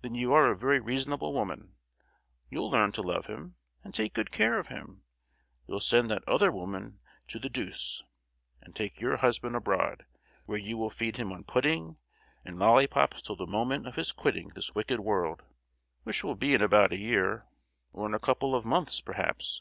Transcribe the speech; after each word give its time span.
Then 0.00 0.14
you 0.14 0.32
are 0.32 0.50
a 0.50 0.56
very 0.56 0.80
reasonable 0.80 1.34
woman: 1.34 1.74
you'll 2.48 2.70
learn 2.70 2.92
to 2.92 3.02
love 3.02 3.26
him, 3.26 3.56
and 3.84 3.92
take 3.92 4.14
good 4.14 4.30
care 4.30 4.58
of 4.58 4.68
him; 4.68 5.02
you'll 5.66 5.80
send 5.80 6.08
that 6.10 6.26
other 6.26 6.50
woman 6.50 7.00
to 7.28 7.38
the 7.38 7.50
deuce, 7.50 8.02
and 8.62 8.74
take 8.74 9.02
your 9.02 9.18
husband 9.18 9.54
abroad, 9.54 10.06
where 10.46 10.56
you 10.56 10.78
will 10.78 10.88
feed 10.88 11.18
him 11.18 11.30
on 11.30 11.44
pudding 11.44 11.98
and 12.42 12.58
lollipops 12.58 13.20
till 13.20 13.36
the 13.36 13.46
moment 13.46 13.86
of 13.86 13.96
his 13.96 14.12
quitting 14.12 14.48
this 14.54 14.74
wicked 14.74 15.00
world, 15.00 15.42
which 16.04 16.24
will 16.24 16.36
be 16.36 16.54
in 16.54 16.62
about 16.62 16.94
a 16.94 16.96
year, 16.96 17.46
or 17.92 18.06
in 18.08 18.14
a 18.14 18.18
couple 18.18 18.54
of 18.54 18.64
months 18.64 19.02
perhaps. 19.02 19.60